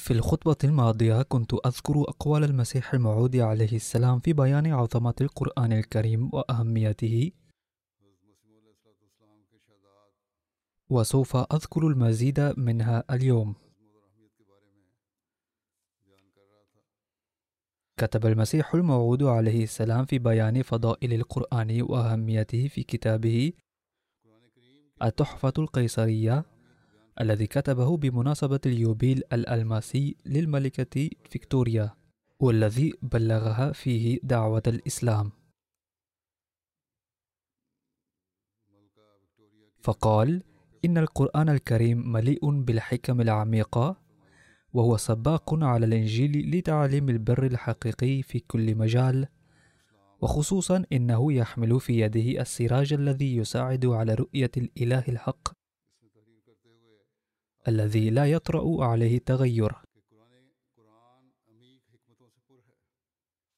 [0.00, 6.30] في الخطبة الماضية كنت أذكر أقوال المسيح الموعود عليه السلام في بيان عظمة القرآن الكريم
[6.32, 7.32] وأهميته.
[10.90, 13.54] وسوف أذكر المزيد منها اليوم.
[17.96, 23.52] كتب المسيح الموعود عليه السلام في بيان فضائل القرآن وأهميته في كتابه.
[25.02, 26.44] التحفة القيصرية.
[27.20, 31.94] الذي كتبه بمناسبة اليوبيل الألماسي للملكة فيكتوريا
[32.40, 35.32] والذي بلغها فيه دعوة الإسلام.
[39.82, 40.42] فقال
[40.84, 43.96] إن القرآن الكريم مليء بالحكم العميقة
[44.72, 49.28] وهو سباق على الإنجيل لتعليم البر الحقيقي في كل مجال
[50.20, 55.59] وخصوصا إنه يحمل في يده السراج الذي يساعد على رؤية الإله الحق
[57.68, 59.72] الذي لا يطرأ عليه تغير.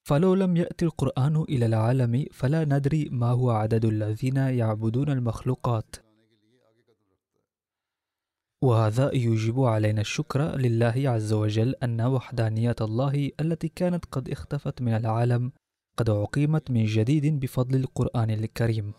[0.05, 5.97] فلو لم يأتي القرآن إلى العالم فلا ندري ما هو عدد الذين يعبدون المخلوقات.
[8.63, 14.93] وهذا يوجب علينا الشكر لله عز وجل أن وحدانية الله التي كانت قد اختفت من
[14.93, 15.53] العالم
[15.97, 18.93] قد أقيمت من جديد بفضل القرآن الكريم.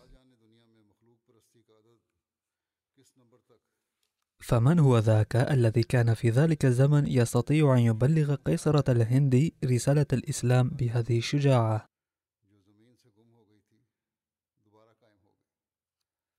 [4.44, 10.68] فمن هو ذاك الذي كان في ذلك الزمن يستطيع أن يبلغ قيصرة الهند رسالة الإسلام
[10.68, 11.86] بهذه الشجاعة؟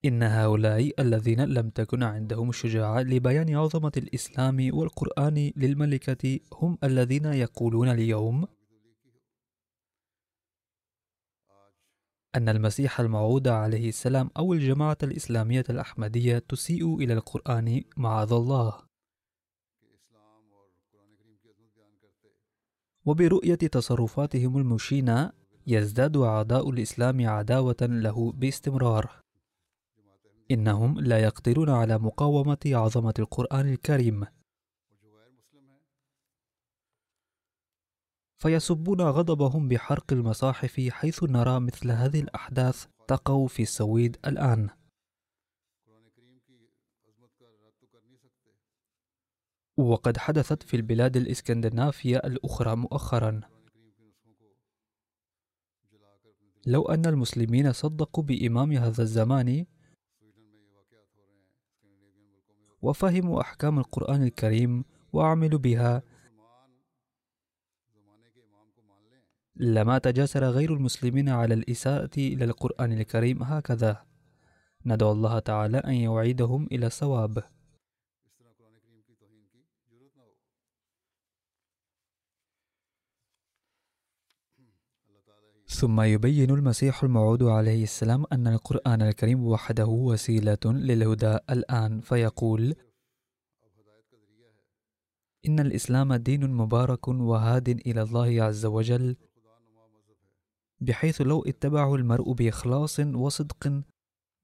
[0.06, 7.90] إن هؤلاء الذين لم تكن عندهم الشجاعة لبيان عظمة الإسلام والقرآن للملكة هم الذين يقولون
[7.90, 8.48] اليوم
[12.35, 18.73] أن المسيح الموعود عليه السلام أو الجماعة الإسلامية الأحمدية تسيء إلى القرآن معاذ الله.
[23.06, 25.31] وبرؤية تصرفاتهم المشينة
[25.68, 29.12] يزداد أعداء الإسلام عداوة له باستمرار.
[30.51, 34.25] إنهم لا يقدرون على مقاومة عظمة القرآن الكريم.
[38.45, 44.69] فيسبون غضبهم بحرق المصاحف حيث نرى مثل هذه الأحداث تقع في السويد الآن.
[49.78, 53.41] وقد حدثت في البلاد الإسكندنافية الأخرى مؤخرا.
[56.66, 59.66] لو أن المسلمين صدقوا بإمام هذا الزمان
[62.81, 66.15] وفهموا أحكام القرآن الكريم وعملوا بها
[69.58, 74.06] لما تجاسر غير المسلمين على الإساءة إلى القرآن الكريم هكذا
[74.86, 77.44] ندعو الله تعالى أن يعيدهم إلى الصواب.
[85.68, 92.75] ثم يبين المسيح الموعود عليه السلام أن القرآن الكريم وحده وسيلة للهدى الآن فيقول
[95.48, 99.16] إن الإسلام دين مبارك وهاد إلى الله عز وجل.
[100.86, 103.82] بحيث لو اتبعه المرء بإخلاص وصدق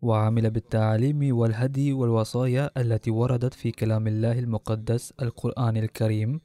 [0.01, 6.41] وعمل بالتعاليم والهدي والوصايا التي وردت في كلام الله المقدس القرآن الكريم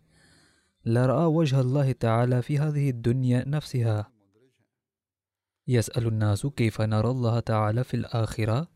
[0.85, 4.13] لرأى وجه الله تعالى في هذه الدنيا نفسها.
[5.69, 8.69] يسأل الناس كيف نرى الله تعالى في الآخرة؟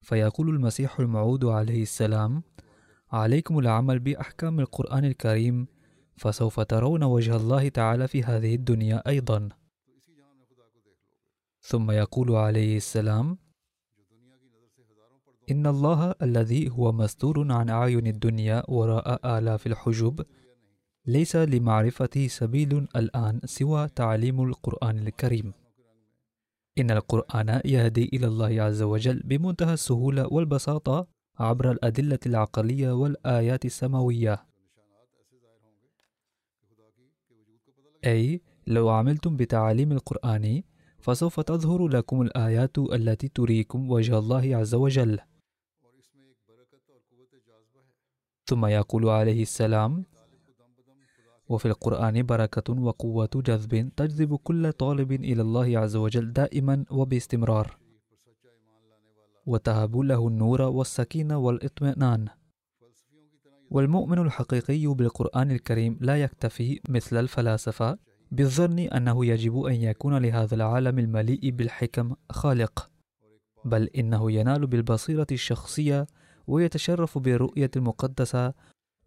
[0.00, 2.42] فيقول المسيح الموعود عليه السلام
[3.12, 5.66] عليكم العمل بأحكام القرآن الكريم
[6.16, 9.48] فسوف ترون وجه الله تعالى في هذه الدنيا أيضا.
[11.68, 13.38] ثم يقول عليه السلام
[15.50, 20.26] إن الله الذي هو مستور عن أعين الدنيا وراء آلاف الحجب
[21.06, 25.52] ليس لمعرفته سبيل الآن سوى تعليم القرآن الكريم.
[26.78, 31.06] إن القرآن يهدي إلى الله عز وجل بمنتهى السهولة والبساطة
[31.38, 34.46] عبر الأدلة العقلية والآيات السماوية.
[38.04, 40.62] أي لو عملتم بتعاليم القرآن
[40.98, 45.18] فسوف تظهر لكم الآيات التي تريكم وجه الله عز وجل.
[48.46, 50.04] ثم يقول عليه السلام
[51.48, 57.78] وفي القرآن بركة وقوة جذب تجذب كل طالب إلى الله عز وجل دائما وباستمرار.
[59.46, 62.28] وتهب له النور والسكينة والإطمئنان.
[63.70, 67.98] والمؤمن الحقيقي بالقرآن الكريم لا يكتفي مثل الفلاسفة
[68.30, 72.90] بالظن أنه يجب أن يكون لهذا العالم المليء بالحكم خالق
[73.64, 76.06] بل إنه ينال بالبصيرة الشخصية
[76.46, 78.54] ويتشرف بالرؤية المقدسة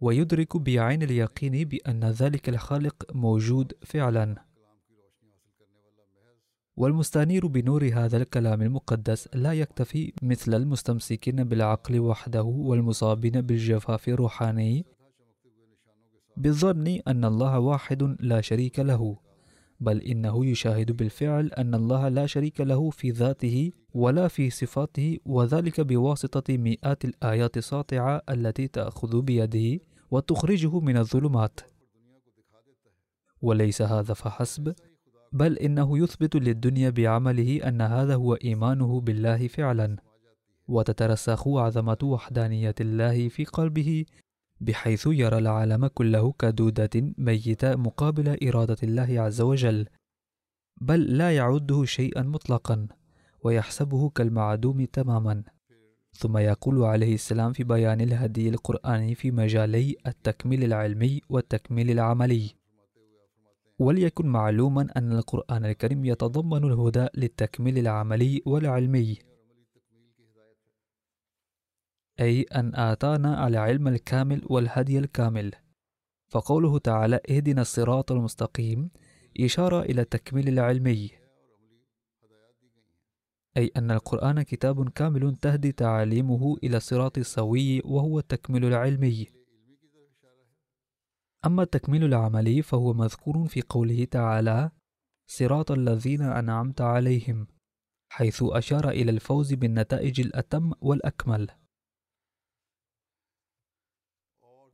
[0.01, 4.35] ويدرك بعين اليقين بأن ذلك الخالق موجود فعلا.
[6.77, 14.85] والمستنير بنور هذا الكلام المقدس لا يكتفي مثل المستمسكين بالعقل وحده والمصابين بالجفاف الروحاني
[16.37, 19.17] بالظن أن الله واحد لا شريك له
[19.79, 25.81] بل إنه يشاهد بالفعل أن الله لا شريك له في ذاته ولا في صفاته وذلك
[25.81, 31.59] بواسطة مئات الآيات الساطعة التي تأخذ بيده وتخرجه من الظلمات.
[33.41, 34.73] وليس هذا فحسب
[35.33, 39.97] بل إنه يثبت للدنيا بعمله أن هذا هو إيمانه بالله فعلا.
[40.67, 44.05] وتترسخ عظمة وحدانية الله في قلبه
[44.61, 49.87] بحيث يرى العالم كله كدودة ميتة مقابل إرادة الله عز وجل
[50.81, 52.87] بل لا يعده شيئا مطلقا
[53.43, 55.43] ويحسبه كالمعدوم تماما.
[56.13, 62.55] ثم يقول عليه السلام في بيان الهدي القرآني في مجالي التكميل العلمي والتكميل العملي.
[63.79, 69.17] وليكن معلوما أن القرآن الكريم يتضمن الهدى للتكميل العملي والعلمي.
[72.21, 75.51] أي أن آتانا العلم الكامل والهدي الكامل.
[76.29, 78.89] فقوله تعالى اهدنا الصراط المستقيم
[79.39, 81.09] إشارة إلى التكميل العلمي.
[83.57, 89.27] أي أن القرآن كتاب كامل تهدي تعاليمه إلى الصراط السوي وهو التكميل العلمي.
[91.45, 94.71] أما التكميل العملي فهو مذكور في قوله تعالى
[95.27, 97.47] صراط الذين أنعمت عليهم
[98.12, 101.60] حيث أشار إلى الفوز بالنتائج الأتم والأكمل.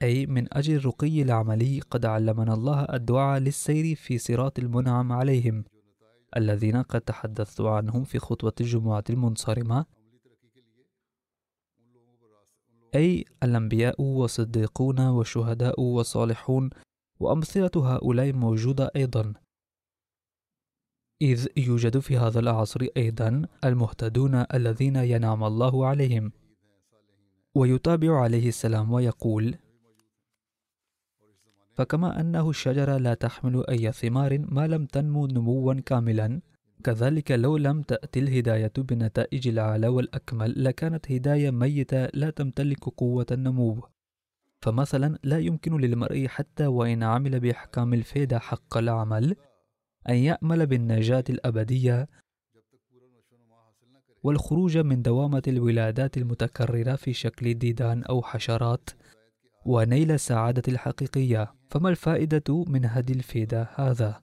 [0.02, 5.64] أي من أجل الرقي العملي قد علمنا الله الدعاء للسير في صراط المنعم عليهم
[6.38, 9.86] الذين قد تحدثت عنهم في خطوة الجمعة المنصرمة.
[12.96, 16.70] أي الأنبياء والصديقون والشهداء والصالحون
[17.20, 19.34] وأمثلة هؤلاء موجودة أيضا.
[21.22, 26.32] إذ يوجد في هذا العصر أيضا المهتدون الذين ينعم الله عليهم.
[27.56, 29.56] ويتابع عليه السلام ويقول
[31.78, 36.42] فكما أنه الشجرة لا تحمل أي ثمار ما لم تنمو نموا كاملا
[36.84, 43.88] كذلك لو لم تأتي الهداية بنتائج الأعلى والأكمل لكانت هداية ميتة لا تمتلك قوة النمو.
[44.62, 49.36] فمثلا لا يمكن للمرء حتى وإن عمل بأحكام الفيدة حق العمل
[50.10, 52.08] أن يأمل بالنجاة الأبدية
[54.24, 58.90] والخروج من دوامة الولادات المتكررة في شكل ديدان أو حشرات.
[59.68, 61.54] ونيل السعادة الحقيقية.
[61.70, 64.22] فما الفائدة من هدي الفيدة هذا؟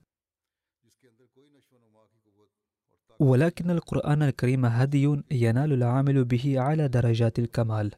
[3.19, 7.91] ولكن القرآن الكريم هدي ينال العامل به على درجات الكمال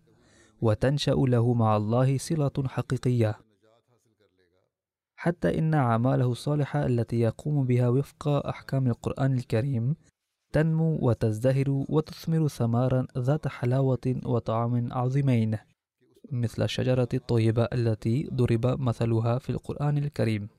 [0.62, 3.40] وتنشأ له مع الله صلة حقيقية.
[5.16, 9.96] حتى إن أعماله الصالحة التي يقوم بها وفق أحكام القرآن الكريم
[10.54, 15.58] تنمو وتزدهر وتثمر ثمارا ذات حلاوة وطعم عظيمين.
[16.32, 20.50] مثل الشجرة الطيبة التي ضرب مثلها في القرآن الكريم.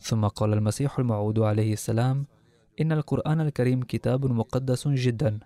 [0.00, 2.26] ثم قال المسيح الموعود عليه السلام
[2.80, 5.40] إن القرآن الكريم كتاب مقدس جدا.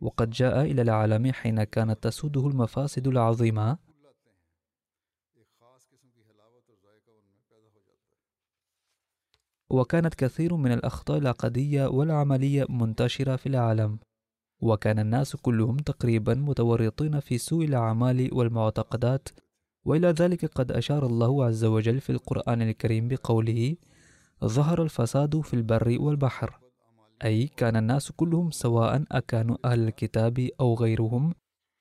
[0.00, 3.78] وقد جاء إلى العالم حين كانت تسوده المفاسد العظيمة.
[9.70, 13.98] وكانت كثير من الأخطاء العقدية والعملية منتشرة في العالم.
[14.60, 19.28] وكان الناس كلهم تقريبا متورطين في سوء الأعمال والمعتقدات
[19.84, 23.76] وإلى ذلك قد أشار الله عز وجل في القرآن الكريم بقوله
[24.44, 26.60] ظهر الفساد في البر والبحر.
[27.24, 31.34] أي كان الناس كلهم سواء أكانوا أهل الكتاب أو غيرهم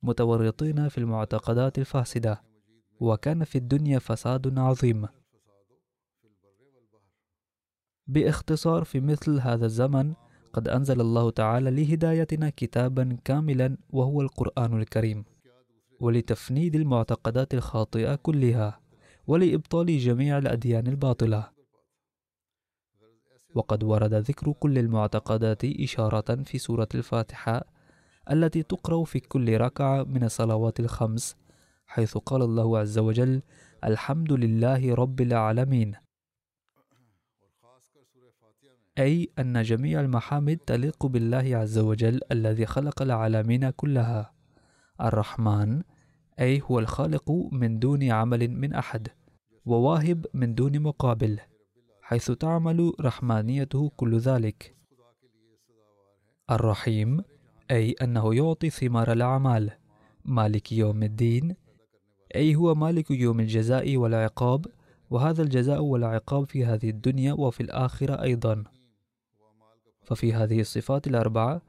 [0.04, 2.42] متورطين في المعتقدات الفاسدة
[3.00, 5.08] وكان في الدنيا فساد عظيم.
[8.08, 10.14] بإختصار في مثل هذا الزمن
[10.56, 15.26] قد أنزل الله تعالى لهدايتنا كتابا كاملا وهو القرآن الكريم
[16.00, 18.80] ولتفنيد المعتقدات الخاطئة كلها
[19.28, 21.50] ولإبطال جميع الأديان الباطلة.
[23.56, 27.66] وقد ورد ذكر كل المعتقدات إشارة في سورة الفاتحة
[28.32, 31.36] التي تقرأ في كل ركعة من الصلوات الخمس
[31.86, 33.42] حيث قال الله عز وجل
[33.84, 36.05] الحمد لله رب العالمين
[39.00, 44.32] أي أن جميع المحامد تليق بالله عز وجل الذي خلق العالمين كلها.
[45.02, 45.82] الرحمن
[46.40, 49.08] أي هو الخالق من دون عمل من أحد
[49.66, 51.40] وواهب من دون مقابل
[52.02, 54.76] حيث تعمل رحمانيته كل ذلك.
[56.52, 57.24] الرحيم
[57.72, 59.72] أي أنه يعطي ثمار الأعمال.
[60.26, 61.56] مالك يوم الدين
[62.36, 64.66] أي هو مالك يوم الجزاء والعقاب
[65.10, 68.64] وهذا الجزاء والعقاب في هذه الدنيا وفي الآخرة أيضا.
[70.06, 71.62] ففي هذه الصفات الأربعة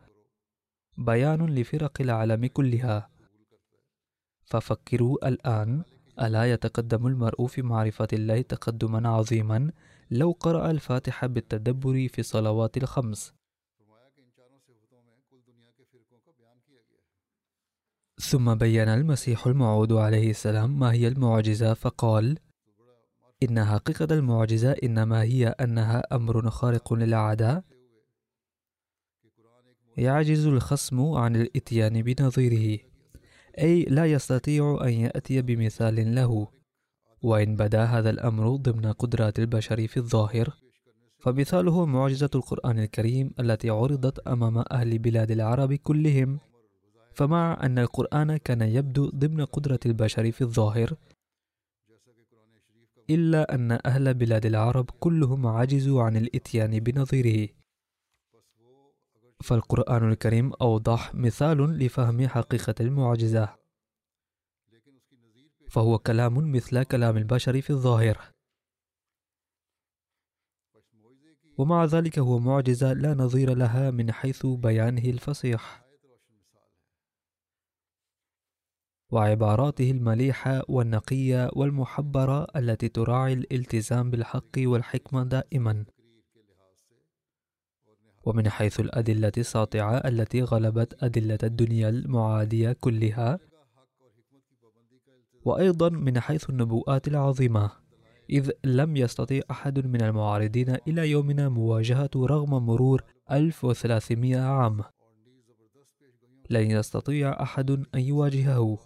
[0.98, 3.10] بيان لفرق العالم كلها.
[4.44, 5.82] ففكروا الآن
[6.20, 9.70] ألا يتقدم المرء في معرفة الله تقدما عظيما
[10.10, 13.34] لو قرأ الفاتحة بالتدبر في الصلوات الخمس.
[18.20, 22.38] ثم بين المسيح الموعود عليه السلام ما هي المعجزة فقال
[23.42, 27.64] إن حقيقة المعجزة إنما هي أنها أمر خارق للعادة.
[29.96, 32.78] يعجز الخصم عن الإتيان بنظيره
[33.58, 36.48] أي لا يستطيع أن يأتي بمثال له.
[37.22, 40.54] وإن بدا هذا الأمر ضمن قدرات البشر في الظاهر
[41.18, 46.38] فمثاله معجزة القرآن الكريم التي عرضت أمام أهل بلاد العرب كلهم.
[47.14, 50.94] فمع أن القرآن كان يبدو ضمن قدرة البشر في الظاهر
[53.10, 57.48] إلا أن أهل بلاد العرب كلهم عجزوا عن الإتيان بنظيره.
[59.42, 63.56] فالقرآن الكريم أوضح مثال لفهم حقيقة المعجزة.
[65.68, 68.18] فهو كلام مثل كلام البشر في الظاهر
[71.58, 75.86] ومع ذلك هو معجزة لا نظير لها من حيث بيانه الفصيح.
[79.12, 85.84] وعباراته المليحة والنقية والمحبرة التي تراعي الالتزام بالحق والحكمة دائما.
[88.26, 93.38] ومن حيث الأدلة الساطعة التي غلبت أدلة الدنيا المعادية كلها
[95.44, 97.70] وأيضا من حيث النبوءات العظيمة
[98.30, 104.82] إذ لم يستطيع أحد من المعارضين إلى يومنا مواجهة رغم مرور 1300 عام.
[106.50, 108.78] لن يستطيع أحد أن يواجهه.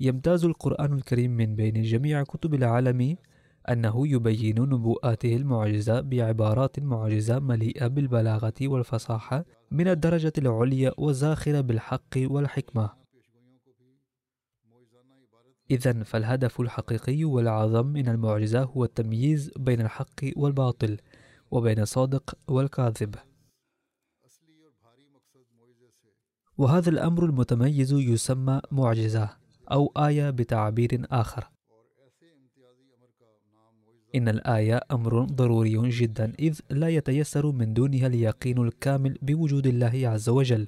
[0.00, 3.16] يمتاز القرآن الكريم من بين جميع كتب العالم
[3.68, 12.90] أنه يبين نبوءاته المعجزة بعبارات معجزة مليئة بالبلاغة والفصاحة من الدرجة العليا وزاخرة بالحق والحكمة.
[15.70, 20.96] إذا فالهدف الحقيقي والأعظم من المعجزة هو التمييز بين الحق والباطل
[21.50, 23.14] وبين الصادق والكاذب.
[26.58, 29.36] وهذا الأمر المتميز يسمى معجزة
[29.70, 31.57] أو آية بتعبير آخر.
[34.14, 40.28] إن الآية أمر ضروري جدا إذ لا يتيسر من دونها اليقين الكامل بوجود الله عز
[40.28, 40.66] وجل.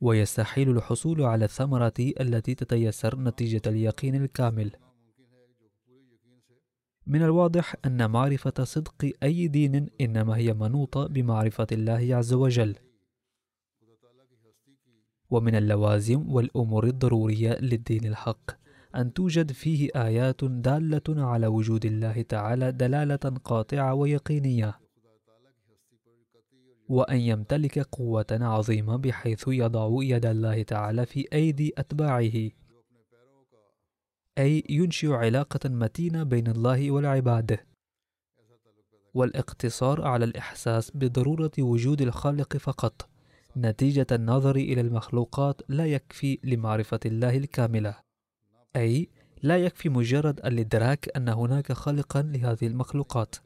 [0.00, 4.72] ويستحيل الحصول على الثمرة التي تتيسر نتيجة اليقين الكامل.
[7.06, 12.76] من الواضح أن معرفة صدق أي دين إنما هي منوطة بمعرفة الله عز وجل.
[15.30, 18.59] ومن اللوازم والأمور الضرورية للدين الحق.
[18.94, 24.80] أن توجد فيه آيات دالة على وجود الله تعالى دلالة قاطعة ويقينية
[26.88, 32.50] وأن يمتلك قوة عظيمة بحيث يضع يد الله تعالى في أيدي أتباعه
[34.38, 37.58] أي ينشئ علاقة متينة بين الله والعباد
[39.14, 43.08] والاقتصار على الإحساس بضرورة وجود الخالق فقط
[43.56, 48.09] نتيجة النظر إلى المخلوقات لا يكفي لمعرفة الله الكاملة.
[48.76, 49.08] أي
[49.42, 53.36] لا يكفي مجرد الإدراك أن هناك خالقا لهذه المخلوقات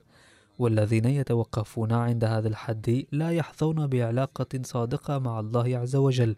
[0.58, 6.36] والذين يتوقفون عند هذا الحد لا يحظون بعلاقة صادقة مع الله عز وجل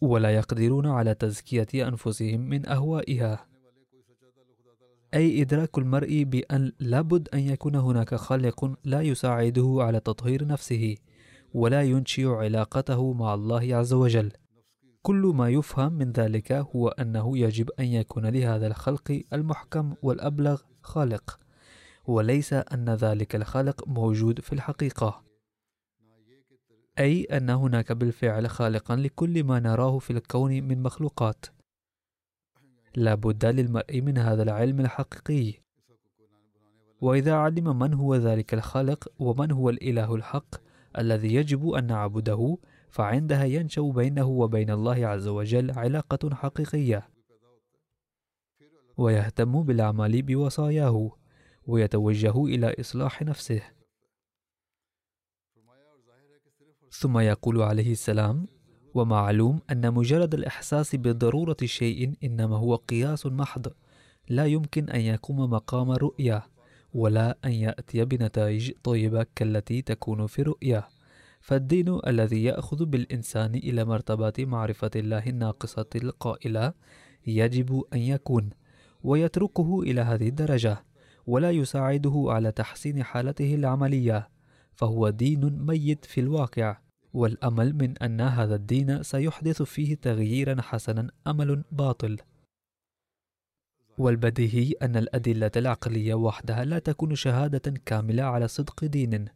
[0.00, 3.46] ولا يقدرون على تزكية أنفسهم من أهوائها.
[5.14, 10.96] أي إدراك المرء بأن لابد أن يكون هناك خالق لا يساعده على تطهير نفسه
[11.54, 14.32] ولا ينشئ علاقته مع الله عز وجل.
[15.06, 21.38] كل ما يفهم من ذلك هو أنه يجب أن يكون لهذا الخلق المحكم والأبلغ خالق
[22.06, 25.24] وليس أن ذلك الخالق موجود في الحقيقة.
[26.98, 31.46] أي أن هناك بالفعل خالقا لكل ما نراه في الكون من مخلوقات.
[32.96, 35.54] لا بد للمرء من هذا العلم الحقيقي.
[37.00, 40.54] وإذا علم من هو ذلك الخالق ومن هو الإله الحق
[40.98, 42.56] الذي يجب أن نعبده
[42.96, 47.08] فعندها ينشأ بينه وبين الله عز وجل علاقة حقيقية.
[48.96, 51.10] ويهتم بالأعمال بوصاياه
[51.66, 53.62] ويتوجه إلى إصلاح نفسه.
[56.90, 58.46] ثم يقول عليه السلام
[58.94, 63.72] ومعلوم أن مجرد الإحساس بضرورة شيء إنما هو قياس محض
[64.28, 66.46] لا يمكن أن يقوم مقام الرؤية
[66.94, 70.95] ولا أن يأتي بنتائج طيبة كالتي تكون في الرؤية
[71.46, 76.72] فالدين الذي يأخذ بالإنسان إلى مرتبة معرفة الله الناقصة القائلة
[77.26, 78.50] يجب أن يكون
[79.04, 80.84] ويتركه إلى هذه الدرجة
[81.26, 84.28] ولا يساعده على تحسين حالته العملية
[84.74, 86.78] فهو دين ميت في الواقع.
[87.14, 92.16] والأمل من أن هذا الدين سيحدث فيه تغييرا حسنا أمل باطل.
[93.98, 99.35] والبديهي أن الأدلة العقلية وحدها لا تكون شهادة كاملة على صدق دين.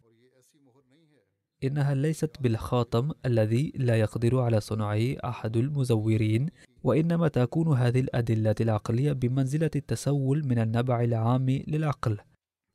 [1.64, 6.48] إنها ليست بالخاتم الذي لا يقدر على صنعه أحد المزورين
[6.84, 12.18] وإنما تكون هذه الأدلة العقلية بمنزلة التسول من النبع العام للعقل.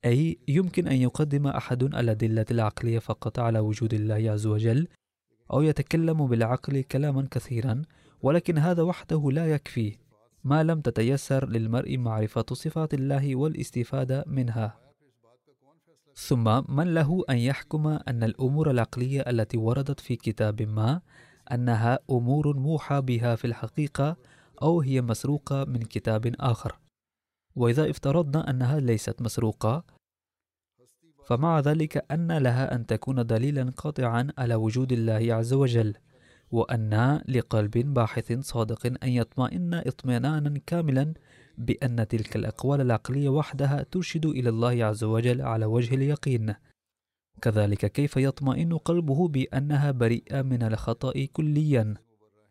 [0.06, 4.88] أي يمكن أن يقدم أحد الأدلة العقلية فقط على وجود الله عز وجل
[5.54, 7.82] أو يتكلم بالعقل كلاما كثيرا
[8.22, 9.98] ولكن هذا وحده لا يكفي.
[10.44, 14.85] ما لم تتيسر للمرء معرفة صفات الله والاستفادة منها.
[16.16, 21.02] ثم من له أن يحكم أن الأمور العقلية التي وردت في كتاب ما
[21.52, 24.18] أنها أمور موحى بها في الحقيقة
[24.62, 26.80] أو هي مسروقة من كتاب آخر.
[27.56, 29.84] وإذا افترضنا أنها ليست مسروقة
[31.26, 35.94] فمع ذلك أن لها أن تكون دليلا قاطعا على وجود الله عز وجل
[36.52, 41.14] وأن لقلب باحث صادق أن يطمئن اطمئنانا كاملا
[41.58, 46.56] بأن تلك الأقوال العقلية وحدها ترشد إلى الله عز وجل على وجه اليقين.
[47.42, 51.94] كذلك كيف يطمئن قلبه بأنها بريئة من الخطأ كليا؟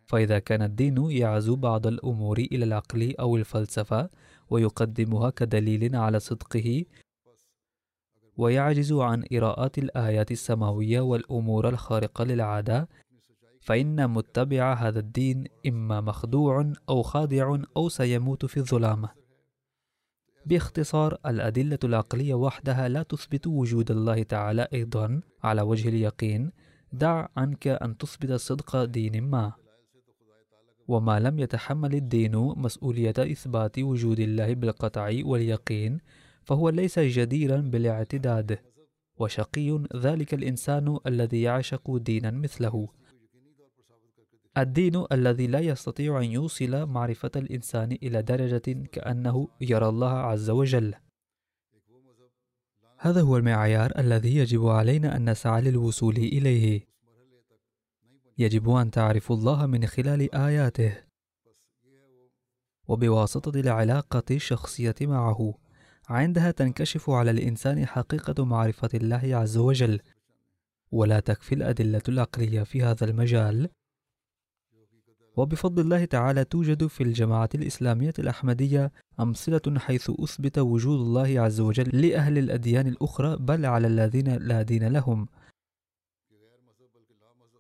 [0.07, 4.11] فإذا كان الدين يعزو بعض الأمور إلى العقل أو الفلسفة
[4.51, 6.85] ويقدمها كدليل على صدقه
[8.37, 12.88] ويعجز عن إراءة الآيات السماوية والأمور الخارقة للعادة
[13.64, 19.09] فإن متبع هذا الدين إما مخدوع أو خادع أو سيموت في الظلام
[20.46, 26.50] باختصار الأدلة العقلية وحدها لا تثبت وجود الله تعالى أيضا على وجه اليقين.
[26.92, 29.53] دع عنك أن تثبت صدق دين ما.
[30.88, 35.98] وما لم يتحمل الدين مسؤولية إثبات وجود الله بالقطع واليقين
[36.42, 38.59] فهو ليس جديرا بالاعتداد.
[39.16, 42.88] وشقي ذلك الإنسان الذي يعشق دينا مثله.
[44.59, 50.95] الدين الذي لا يستطيع أن يوصل معرفة الإنسان إلى درجة كأنه يرى الله عز وجل.
[52.99, 56.87] هذا هو المعيار الذي يجب علينا أن نسعى للوصول إليه.
[58.38, 60.97] يجب أن تعرفوا الله من خلال آياته.
[62.88, 65.55] وبواسطة العلاقة الشخصية معه.
[66.09, 70.01] عندها تنكشف على الإنسان حقيقة معرفة الله عز وجل.
[70.93, 73.69] ولا تكفي الأدلة العقلية في هذا المجال.
[75.37, 81.88] وبفضل الله تعالى توجد في الجماعة الإسلامية الأحمدية أمثلة حيث أثبت وجود الله عز وجل
[82.01, 85.29] لأهل الأديان الأخرى بل على الذين لا دين لهم.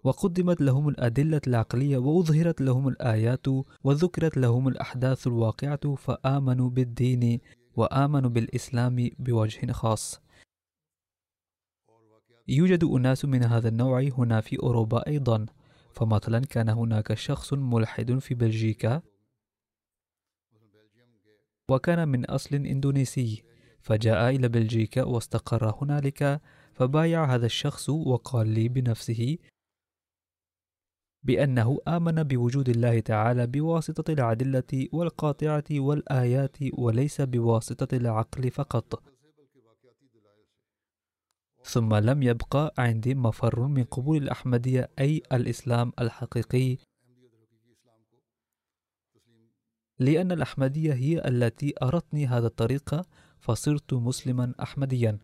[0.04, 3.46] وقدمت لهم الأدلة العقلية وأظهرت لهم الآيات
[3.84, 7.40] وذكرت لهم الأحداث الواقعة فآمنوا بالدين
[7.76, 10.20] وآمنوا بالإسلام بوجه خاص.
[12.48, 15.46] يوجد أناس من هذا النوع هنا في أوروبا أيضا.
[15.94, 19.02] فمثلا كان هناك شخص ملحد في بلجيكا
[21.70, 23.42] وكان من أصل إندونيسي
[23.80, 26.40] فجاء إلى بلجيكا واستقر هنالك
[26.72, 29.38] فبايع هذا الشخص وقال لي بنفسه
[31.22, 39.13] بأنه آمن بوجود الله تعالى بواسطة العدلة والقاطعة والآيات وليس بواسطة العقل فقط.
[41.64, 46.76] ثم لم يبقى عندي مفر من قبول الأحمدية أي الإسلام الحقيقي.
[49.98, 53.02] لأن الأحمدية هي التي أرتني هذا الطريق
[53.38, 55.18] فصرت مسلما أحمديا.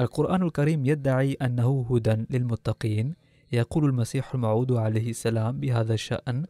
[0.00, 3.14] القرآن الكريم يدعي أنه هدى للمتقين.
[3.52, 6.46] يقول المسيح الموعود عليه السلام بهذا الشأن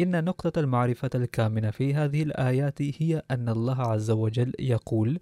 [0.00, 5.20] إن نقطة المعرفة الكامنة في هذه الآيات هي أن الله عز وجل يقول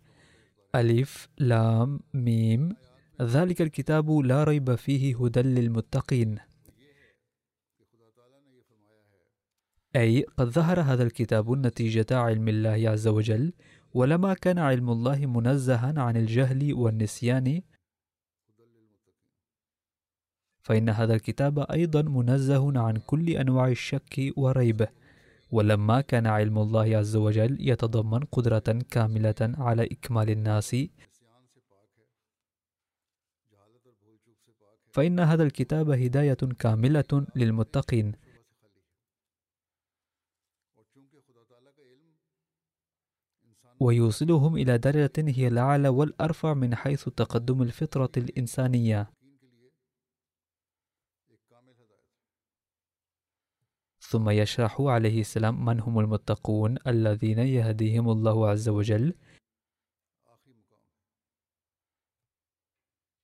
[0.74, 2.76] ألف لام ميم.
[3.22, 6.38] ذلك الكتاب لا ريب فيه هدى للمتقين.
[9.96, 13.52] أي قد ظهر هذا الكتاب نتيجة علم الله عز وجل
[13.94, 17.62] ولما كان علم الله منزها عن الجهل والنسيان.
[20.62, 24.86] فإن هذا الكتاب أيضا منزه عن كل أنواع الشك وريب
[25.54, 30.76] ولما كان علم الله عز وجل يتضمن قدرة كاملة على إكمال الناس
[34.92, 38.12] فإن هذا الكتاب هداية كاملة للمتقين.
[43.80, 49.13] ويوصلهم إلى درجة هي الأعلى والأرفع من حيث تقدم الفطرة الإنسانية.
[54.08, 59.14] ثم يشرح عليه السلام من هم المتقون الذين يهديهم الله عز وجل.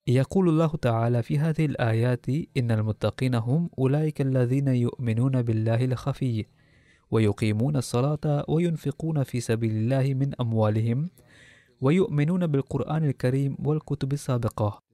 [0.06, 6.46] يقول الله تعالى في هذه الآيات إن المتقين هم أولئك الذين يؤمنون بالله الخفي
[7.10, 11.10] ويقيمون الصلاة وينفقون في سبيل الله من أموالهم
[11.80, 14.89] ويؤمنون بالقرآن الكريم والكتب السابقة.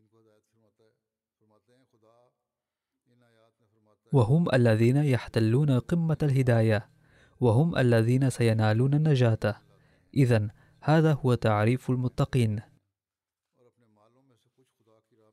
[4.13, 6.89] وهم الذين يحتلون قمة الهداية
[7.41, 9.57] وهم الذين سينالون النجاة.
[10.15, 10.49] إذا
[10.81, 12.61] هذا هو تعريف المتقين.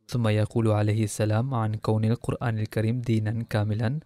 [0.07, 3.99] ثم يقول عليه السلام عن كون القرآن الكريم دينا كاملا.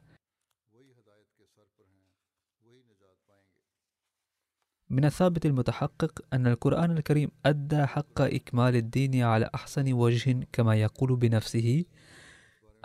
[4.89, 11.15] من الثابت المتحقق أن القرآن الكريم أدى حق إكمال الدين على أحسن وجه كما يقول
[11.15, 11.85] بنفسه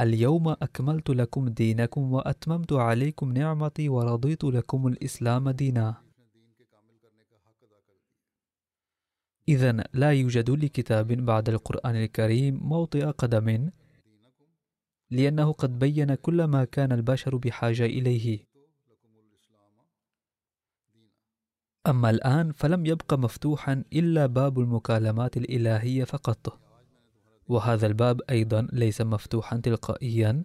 [0.00, 6.02] اليوم أكملت لكم دينكم وأتممت عليكم نعمتي ورضيت لكم الإسلام دينا.
[9.48, 13.70] إذا لا يوجد لكتاب بعد القرآن الكريم موطئ قدم
[15.10, 18.46] لأنه قد بين كل ما كان البشر بحاجة إليه.
[21.86, 26.71] أما الآن فلم يبق مفتوحا إلا باب المكالمات الإلهية فقط.
[27.52, 30.44] وهذا الباب أيضا ليس مفتوحا تلقائيا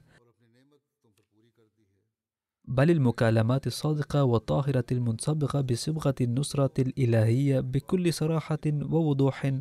[2.65, 9.59] بل المكالمات الصادقة والطاهرة المنصبغة بصبغة النصرة الإلهية بكل صراحة ووضوح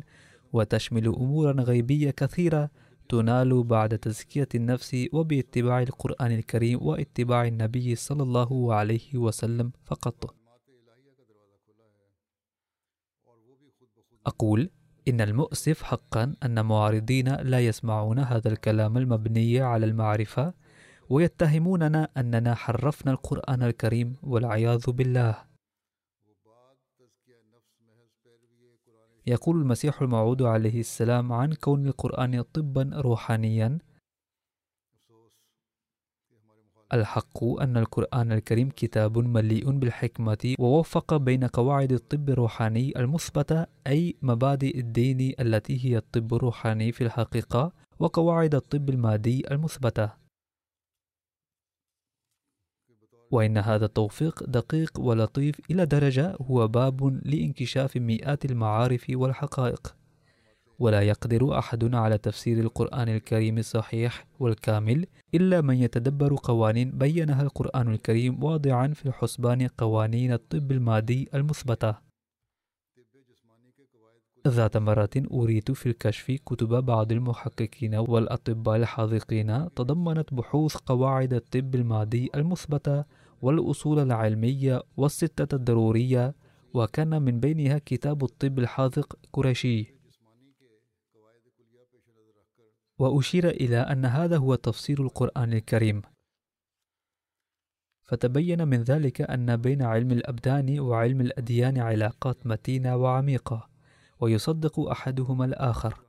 [0.53, 2.69] وتشمل أمورا غيبية كثيرة
[3.09, 10.35] تنال بعد تزكية النفس وباتباع القرآن الكريم واتباع النبي صلى الله عليه وسلم فقط.
[14.25, 14.69] أقول
[15.07, 20.53] إن المؤسف حقا أن معارضين لا يسمعون هذا الكلام المبني على المعرفة
[21.09, 25.35] ويتهموننا أننا حرفنا القرآن الكريم والعياذ بالله.
[29.27, 33.77] يقول المسيح الموعود عليه السلام عن كون القرآن طبا روحانيا
[36.93, 44.79] الحق أن القرآن الكريم كتاب مليء بالحكمة ووفق بين قواعد الطب الروحاني المثبتة أي مبادئ
[44.79, 50.11] الدين التي هي الطب الروحاني في الحقيقة وقواعد الطب المادي المثبتة.
[53.31, 59.95] وإن هذا التوفيق دقيق ولطيف إلى درجة هو باب لانكشاف مئات المعارف والحقائق.
[60.79, 67.93] ولا يقدر أحد على تفسير القرآن الكريم الصحيح والكامل إلا من يتدبر قوانين بينها القرآن
[67.93, 71.95] الكريم واضعا في الحسبان قوانين الطب المادي المثبتة.
[74.47, 82.29] ذات مرة أريد في الكشف كتب بعض المحققين والأطباء الحاذقين تضمنت بحوث قواعد الطب المادي
[82.35, 83.03] المثبتة
[83.41, 86.35] والأصول العلمية والستة الضرورية
[86.73, 89.96] وكان من بينها كتاب الطب الحاذق قريشي.
[92.99, 96.01] وأشير إلى أن هذا هو تفسير القرآن الكريم.
[98.03, 103.69] فتبين من ذلك أن بين علم الأبدان وعلم الأديان علاقات متينة وعميقة
[104.19, 106.07] ويصدق أحدهما الآخر.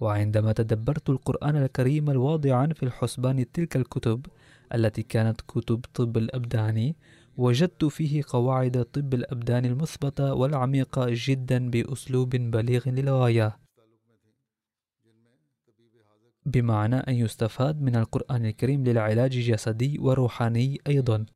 [0.00, 4.26] وعندما تدبرت القرآن الكريم الواضعا في الحسبان تلك الكتب
[4.74, 6.94] التي كانت كتب طب الأبدان
[7.38, 13.58] وجدت فيه قواعد طب الأبدان المثبتة والعميقة جدا بأسلوب بليغ للغاية.
[16.46, 21.26] بمعنى أن يستفاد من القرآن الكريم للعلاج الجسدي وروحاني أيضا.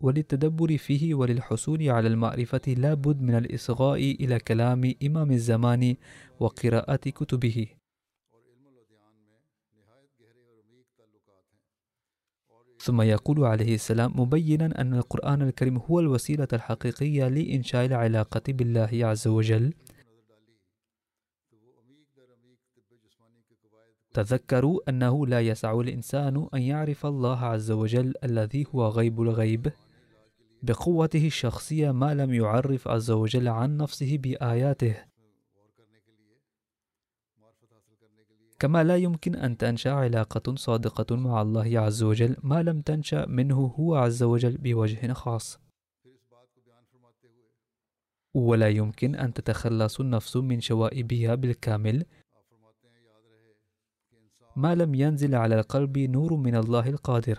[0.00, 5.96] وللتدبر فيه وللحصول على المعرفة لا بد من الإصغاء إلى كلام إمام الزمان
[6.40, 7.77] وقراءة كتبه.
[12.78, 19.28] ثم يقول عليه السلام مبينا أن القرآن الكريم هو الوسيلة الحقيقية لإنشاء العلاقة بالله عز
[19.28, 19.74] وجل.
[24.14, 29.72] تذكروا أنه لا يسع الإنسان أن يعرف الله عز وجل الذي هو غيب الغيب.
[30.62, 34.96] بقوته الشخصية ما لم يعرف عز وجل عن نفسه بآياته.
[38.58, 43.66] كما لا يمكن أن تنشأ علاقة صادقة مع الله عز وجل ما لم تنشأ منه
[43.78, 45.58] هو عز وجل بوجه خاص.
[48.34, 52.04] ولا يمكن أن تتخلص النفس من شوائبها بالكامل.
[54.56, 57.38] ما لم ينزل على القلب نور من الله القادر.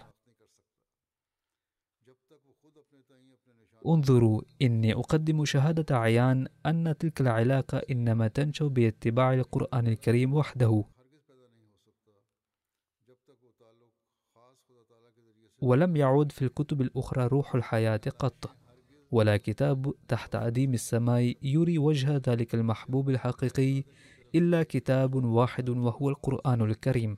[3.86, 10.84] انظروا إني أقدم شهادة عيان أن تلك العلاقة إنما تنشأ باتباع القرآن الكريم وحده.
[15.62, 18.56] ولم يعود في الكتب الأخرى روح الحياة قط
[19.12, 23.84] ولا كتاب تحت عديم السماء يري وجه ذلك المحبوب الحقيقي
[24.36, 27.18] إلا كتاب واحد وهو القرآن الكريم.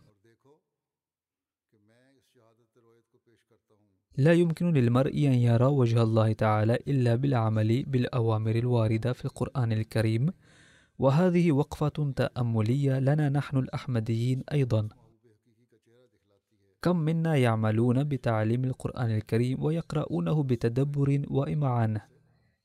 [4.17, 10.33] لا يمكن للمرء أن يرى وجه الله تعالى إلا بالعمل بالأوامر الواردة في القرآن الكريم
[10.99, 14.89] وهذه وقفة تأملية لنا نحن الأحمديين أيضا.
[16.81, 22.01] كم منا يعملون بتعليم القرآن الكريم ويقرؤونه بتدبر وإمعان.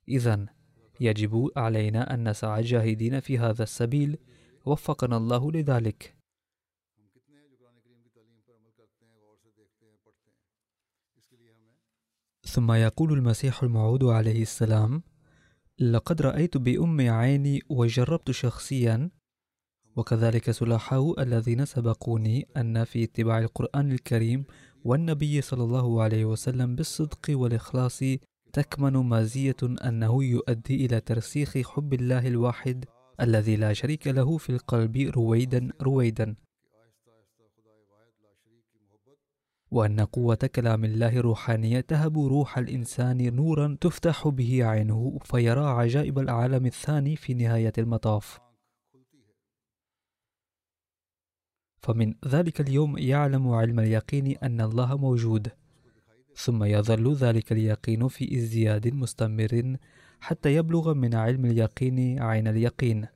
[0.08, 0.46] إذا
[1.00, 4.18] يجب علينا أن نسعى جاهدين في هذا السبيل.
[4.66, 6.16] وفقنا الله لذلك.
[12.46, 15.02] ثم يقول المسيح الموعود عليه السلام
[15.78, 19.10] لقد رأيت بأم عيني وجربت شخصيا
[19.96, 24.44] وكذلك سلحاء الذين سبقوني أن في اتباع القرآن الكريم
[24.84, 28.02] والنبي صلى الله عليه وسلم بالصدق والإخلاص
[28.52, 32.84] تكمن مزية أنه يؤدي إلى ترسيخ حب الله الواحد
[33.20, 36.36] الذي لا شريك له في القلب رويدا رويدا.
[39.70, 46.66] وأن قوة كلام الله روحانية تهب روح الإنسان نورا تفتح به عينه فيرى عجائب العالم
[46.66, 48.45] الثاني في نهاية المطاف.
[51.86, 55.48] فمن ذلك اليوم يعلم علم اليقين أن الله موجود.
[56.36, 59.76] ثم يظل ذلك اليقين في ازدياد مستمر
[60.20, 63.06] حتى يبلغ من علم اليقين عين اليقين.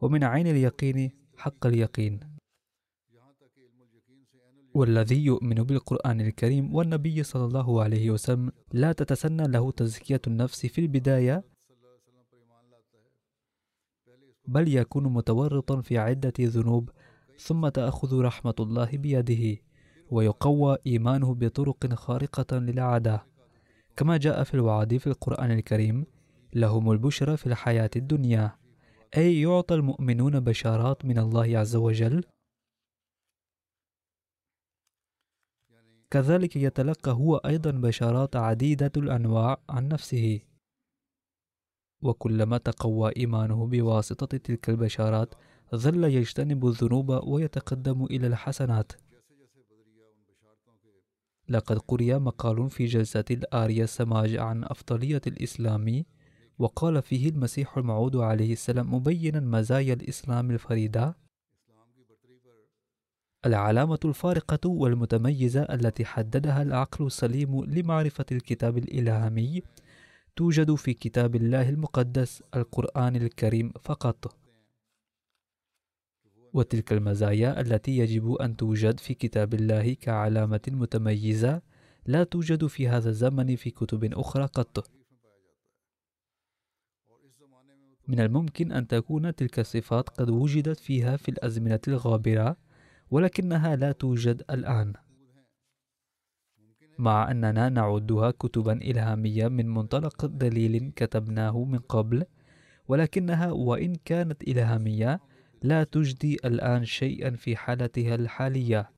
[0.00, 2.20] ومن عين اليقين حق اليقين.
[4.74, 10.80] والذي يؤمن بالقرآن الكريم والنبي صلى الله عليه وسلم لا تتسنى له تزكية النفس في
[10.80, 11.44] البداية
[14.48, 16.90] بل يكون متورطا في عدة ذنوب
[17.38, 19.62] ثم تأخذ رحمة الله بيده
[20.10, 23.26] ويقوى إيمانه بطرق خارقة للعادة.
[23.96, 26.06] كما جاء في الوعد في القرآن الكريم
[26.54, 28.56] لهم البشرى في الحياة الدنيا.
[29.16, 32.24] أي يعطى المؤمنون بشارات من الله عز وجل؟
[36.10, 40.40] كذلك يتلقى هو أيضا بشارات عديدة الأنواع عن نفسه.
[42.02, 45.34] وكلما تقوى إيمانه بواسطة تلك البشارات
[45.76, 48.92] ظل يجتنب الذنوب ويتقدم إلى الحسنات.
[51.48, 56.04] لقد قرئ مقال في جلسة الآريا السماج عن أفضلية الإسلام
[56.58, 61.16] وقال فيه المسيح الموعود عليه السلام مبينا مزايا الإسلام الفريدة
[63.46, 69.62] العلامة الفارقة والمتميزة التي حددها العقل السليم لمعرفة الكتاب الإلهامي
[70.36, 74.43] توجد في كتاب الله المقدس القرآن الكريم فقط.
[76.54, 81.62] وتلك المزايا التي يجب أن توجد في كتاب الله كعلامة متميزة
[82.06, 84.90] لا توجد في هذا الزمن في كتب أخرى قط.
[88.08, 92.56] من الممكن أن تكون تلك الصفات قد وجدت فيها في الأزمنة الغابرة
[93.10, 94.92] ولكنها لا توجد الآن.
[96.98, 102.24] مع أننا نعدها كتبا إلهامية من منطلق دليل كتبناه من قبل
[102.88, 105.20] ولكنها وإن كانت إلهامية
[105.64, 108.90] لا تجدي الآن شيئا في حالتها الحالية.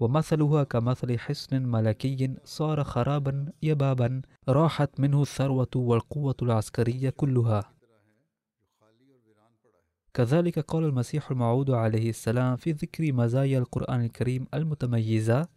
[0.00, 7.74] ومثلها كمثل حصن ملكي صار خرابا يبابا راحت منه الثروة والقوة العسكرية كلها.
[10.14, 15.48] كذلك قال المسيح الموعود عليه السلام في ذكر مزايا القرآن الكريم المتميزة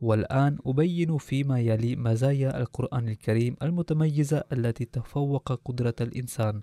[0.00, 6.62] والآن أبين فيما يلي مزايا القرآن الكريم المتميزة التي تفوق قدرة الإنسان.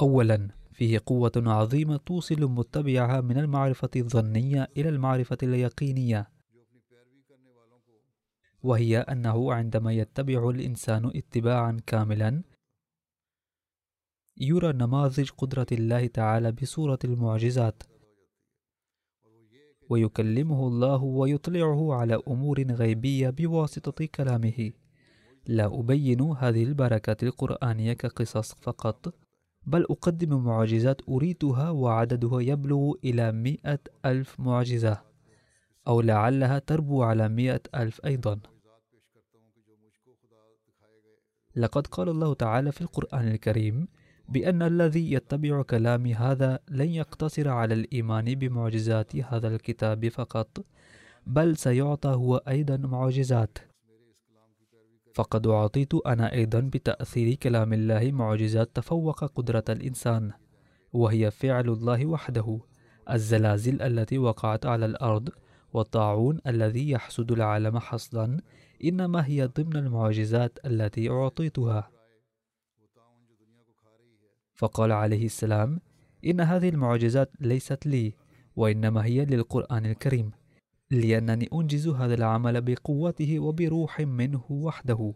[0.00, 6.30] أولا فيه قوة عظيمة توصل متبعها من المعرفة الظنية إلى المعرفة اليقينية.
[8.62, 12.42] وهي أنه عندما يتبع الإنسان اتباعا كاملا
[14.36, 17.82] يرى نماذج قدرة الله تعالى بصورة المعجزات.
[19.90, 24.72] ويكلمه الله ويطلعه على أمور غيبية بواسطة كلامه.
[25.46, 29.27] لا أبين هذه البركات القرآنية كقصص فقط.
[29.68, 35.00] بل أقدم معجزات أريدها وعددها يبلغ إلى مئة ألف معجزة
[35.88, 38.40] أو لعلها تربو على مئة ألف أيضا.
[41.56, 43.88] لقد قال الله تعالى في القرآن الكريم
[44.28, 50.64] بأن الذي يتبع كلامي هذا لن يقتصر على الإيمان بمعجزات هذا الكتاب فقط
[51.26, 53.58] بل سيعطى هو أيضا معجزات.
[55.18, 60.32] فقد أعطيت أنا أيضا بتأثير كلام الله معجزات تفوق قدرة الإنسان
[60.92, 62.60] وهي فعل الله وحده
[63.10, 65.28] الزلازل التي وقعت على الأرض
[65.72, 68.36] والطاعون الذي يحسد العالم حصدا
[68.84, 71.90] إنما هي ضمن المعجزات التي أعطيتها.
[74.54, 75.80] فقال عليه السلام
[76.24, 78.14] إن هذه المعجزات ليست لي
[78.56, 80.37] وإنما هي للقرآن الكريم.
[80.90, 85.14] لأنني أنجز هذا العمل بقوته وبروح منه وحده.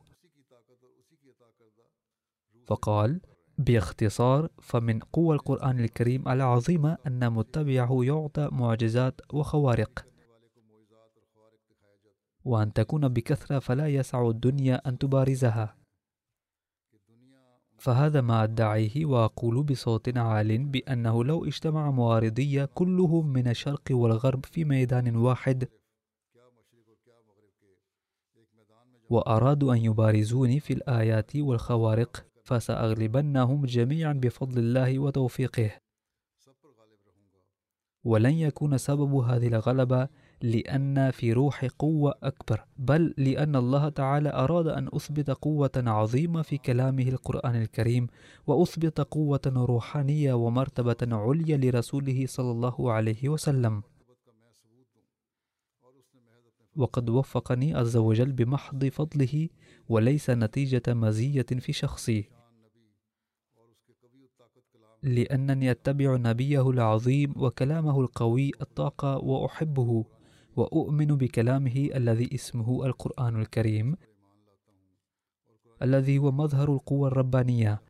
[2.66, 3.20] فقال
[3.58, 10.06] باختصار فمن قوى القرآن الكريم العظيمة أن متبعه يعطى معجزات وخوارق.
[12.44, 15.81] وأن تكون بكثرة فلا يسع الدنيا أن تبارزها.
[17.82, 24.64] فهذا ما أدعيه وأقول بصوت عال بأنه لو اجتمع مواردي كلهم من الشرق والغرب في
[24.64, 25.68] ميدان واحد.
[29.10, 35.70] وأرادوا أن يبارزوني في الآيات والخوارق فسأغلبنهم جميعا بفضل الله وتوفيقه.
[38.04, 40.08] ولن يكون سبب هذه الغلبة
[40.42, 46.58] لأن في روحي قوة أكبر بل لأن الله تعالى أراد أن أثبت قوة عظيمة في
[46.58, 48.06] كلامه القرآن الكريم
[48.46, 53.82] وأثبت قوة روحانية ومرتبة عليا لرسوله صلى الله عليه وسلم.
[56.76, 59.48] وقد وفقني عز وجل بمحض فضله
[59.88, 62.28] وليس نتيجة مزية في شخصي.
[65.02, 70.04] لأنني أتبع نبيه العظيم وكلامه القوي الطاقة وأحبه.
[70.56, 73.96] وأؤمن بكلامه الذي اسمه القرآن الكريم
[75.82, 77.82] الذي هو مظهر القوة الربانية.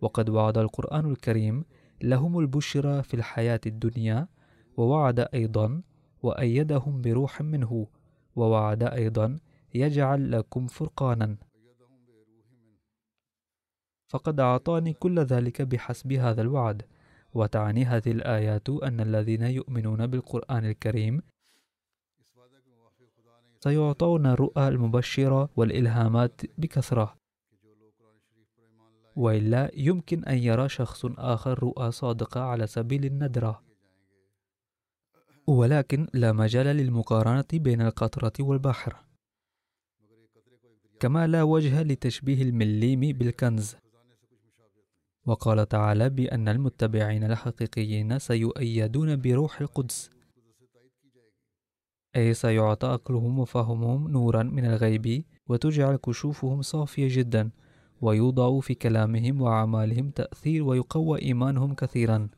[0.00, 1.64] وقد وعد القرآن الكريم
[2.02, 4.28] لهم البشرى في الحياة الدنيا
[4.76, 5.82] ووعد أيضا
[6.22, 7.86] وأيدهم بروح منه
[8.36, 9.38] ووعد أيضا
[9.74, 11.36] يجعل لكم فرقانا.
[14.08, 16.82] فقد أعطاني كل ذلك بحسب هذا الوعد.
[17.34, 21.22] وتعني هذه الآيات أن الذين يؤمنون بالقرآن الكريم
[23.64, 27.16] سيعطون الرؤى المبشرة والإلهامات بكثرة.
[29.16, 33.62] وإلا يمكن أن يرى شخص آخر رؤى صادقة على سبيل الندرة.
[35.46, 38.96] ولكن لا مجال للمقارنة بين القطرة والبحر.
[41.00, 43.76] كما لا وجه لتشبيه المليم بالكنز.
[45.26, 50.10] وقال تعالى بأن المتبعين الحقيقيين سيؤيدون بروح القدس.
[52.16, 57.50] أي سيعطى عقلهم وفهمهم نورا من الغيب وتجعل كشوفهم صافية جدا
[58.00, 62.28] ويوضع في كلامهم وأعمالهم تأثير ويقوى إيمانهم كثيرا.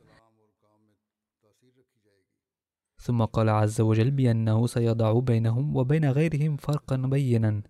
[3.01, 7.63] ثم قال عز وجل بأنه سيضع بينهم وبين غيرهم فرقا بينا.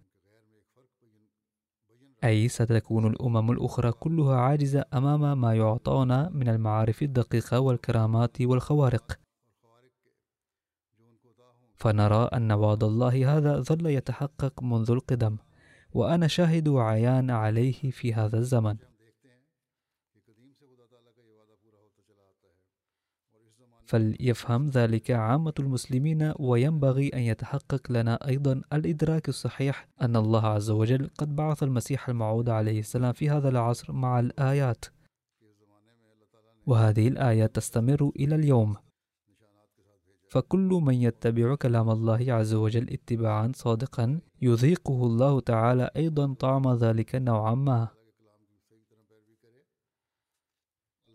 [2.24, 9.19] أي ستكون الأمم الأخرى كلها عاجزة أمام ما يعطانا من المعارف الدقيقة والكرامات والخوارق.
[11.76, 15.38] فنرى أن وعد الله هذا ظل يتحقق منذ القدم
[15.93, 18.76] وأنا شاهد عيان عليه في هذا الزمن.
[23.86, 31.10] فليفهم ذلك عامة المسلمين وينبغي أن يتحقق لنا أيضا الإدراك الصحيح أن الله عز وجل
[31.18, 34.86] قد بعث المسيح الموعود عليه السلام في هذا العصر مع الآيات.
[36.66, 38.76] وهذه الآيات تستمر إلى اليوم.
[40.30, 47.16] فكل من يتبع كلام الله عز وجل اتباعا صادقا يذيقه الله تعالى أيضا طعم ذلك
[47.16, 47.88] نوعا ما.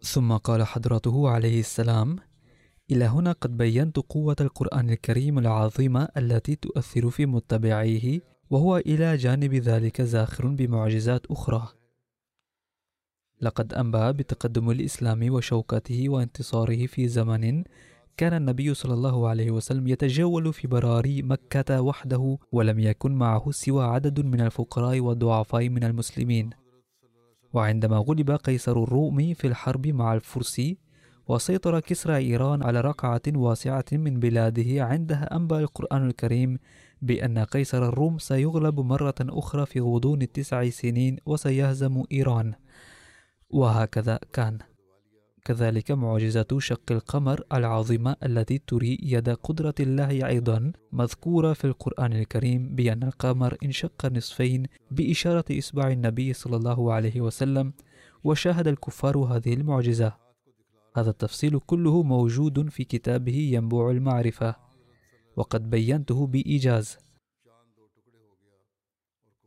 [0.03, 2.16] ثم قال حضرته عليه السلام
[2.91, 8.20] إلى هنا قد بينت قوة القرآن الكريم العظيمة التي تؤثر في متبعيه
[8.51, 11.68] وهو إلى جانب ذلك زاخر بمعجزات أخرى.
[13.41, 17.64] لقد أنبأ بتقدم الإسلام وشوكته وانتصاره في زمن
[18.16, 23.84] كان النبي صلى الله عليه وسلم يتجول في براري مكة وحده ولم يكن معه سوى
[23.84, 26.51] عدد من الفقراء والضعفاء من المسلمين.
[27.53, 30.62] وعندما غلب قيصر الروم في الحرب مع الفرس
[31.29, 36.59] وسيطر كسرى إيران على رقعة واسعة من بلاده عندها أنبأ القرآن الكريم
[37.03, 42.55] بأن قيصر الروم سيغلب مرة أخرى في غضون التسع سنين وسيهزم إيران.
[43.51, 44.59] وهكذا كان.
[45.45, 52.74] كذلك معجزة شق القمر العظيمة التي تري يد قدرة الله أيضا مذكورة في القرآن الكريم
[52.74, 57.72] بأن القمر انشق نصفين بإشارة إصبع النبي صلى الله عليه وسلم
[58.24, 60.28] وشاهد الكفار هذه المعجزة.
[61.01, 64.57] هذا التفصيل كله موجود في كتابه ينبوع المعرفة
[65.36, 66.99] وقد بينته بإيجاز.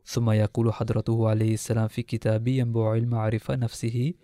[0.04, 4.14] ثم يقول حضرته عليه السلام في كتاب ينبوع المعرفة نفسه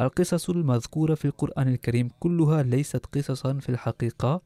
[0.00, 4.42] القصص المذكورة في القرآن الكريم كلها ليست قصصا في الحقيقة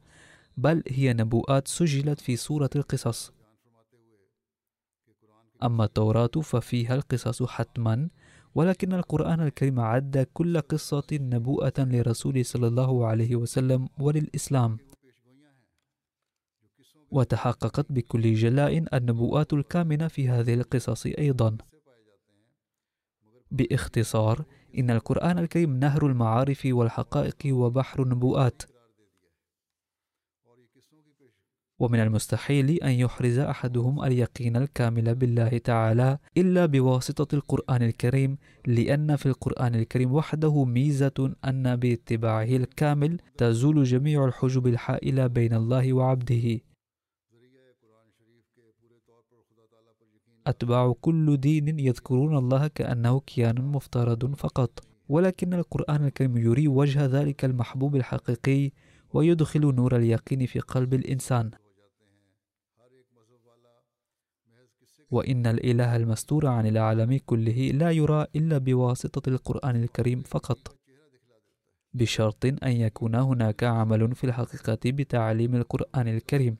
[0.57, 3.31] بل هي نبوءات سجلت في سورة القصص.
[5.63, 8.09] أما التوراة ففيها القصص حتما
[8.55, 14.77] ولكن القرآن الكريم عد كل قصة نبوءة لرسول صلى الله عليه وسلم وللإسلام.
[17.11, 21.57] وتحققت بكل جلاء النبوءات الكامنة في هذه القصص أيضا.
[23.51, 24.45] باختصار
[24.77, 28.70] إن القرآن الكريم نهر المعارف والحقائق وبحر النبوءات.
[31.81, 39.25] ومن المستحيل أن يحرز أحدهم اليقين الكامل بالله تعالى إلا بواسطة القرآن الكريم لأن في
[39.25, 46.59] القرآن الكريم وحده ميزة أن باتباعه الكامل تزول جميع الحجب الحائلة بين الله وعبده.
[50.47, 54.79] أتباع كل دين يذكرون الله كأنه كيان مفترض فقط
[55.09, 58.71] ولكن القرآن الكريم يري وجه ذلك المحبوب الحقيقي
[59.13, 61.51] ويدخل نور اليقين في قلب الإنسان.
[65.11, 70.75] وإن الإله المستور عن العالم كله لا يرى إلا بواسطة القرآن الكريم فقط.
[71.93, 76.57] بشرط أن يكون هناك عمل في الحقيقة بتعليم القرآن الكريم.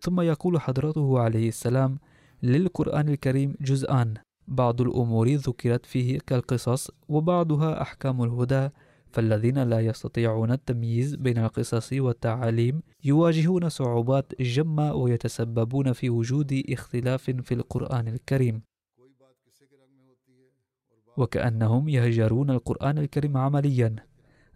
[0.00, 1.98] ثم يقول حضرته عليه السلام
[2.42, 4.14] للقرآن الكريم جزءان.
[4.48, 8.68] بعض الأمور ذكرت فيه كالقصص وبعضها أحكام الهدى
[9.14, 17.54] فالذين لا يستطيعون التمييز بين القصص والتعاليم يواجهون صعوبات جمة ويتسببون في وجود اختلاف في
[17.54, 18.62] القرآن الكريم.
[21.16, 23.96] وكأنهم يهجرون القرآن الكريم عمليا.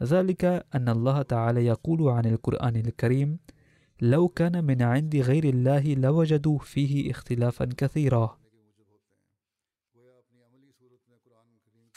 [0.03, 0.45] ذلك
[0.75, 3.39] أن الله تعالى يقول عن القرآن الكريم
[4.03, 8.39] لو كان من عند غير الله لوجدوا فيه اختلافا كثيرا.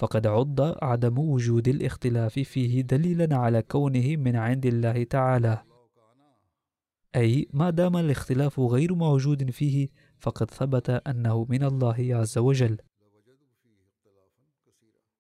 [0.02, 5.64] فقد عد عدم وجود الاختلاف فيه دليلا على كونه من عند الله تعالى.
[7.16, 9.88] أي ما دام الاختلاف غير موجود فيه
[10.20, 12.78] فقد ثبت أنه من الله عز وجل.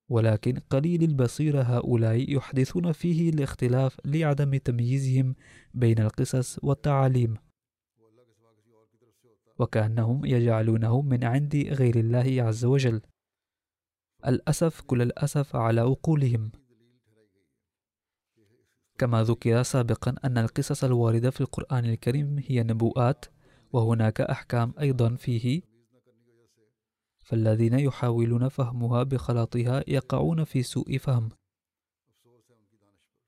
[0.09, 5.35] ولكن قليل البصيرة هؤلاء يحدثون فيه الاختلاف لعدم تمييزهم
[5.73, 7.37] بين القصص والتعاليم
[9.59, 13.01] وكأنهم يجعلونه من عند غير الله عز وجل.
[14.27, 16.51] الأسف كل الأسف على عقولهم
[19.01, 23.25] كما ذكر سابقا أن القصص الواردة في القرآن الكريم هي نبوءات
[23.73, 25.61] وهناك أحكام أيضا فيه.
[27.19, 31.29] فالذين يحاولون فهمها بخلطها يقعون في سوء فهم.